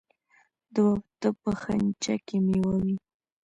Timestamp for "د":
0.73-0.75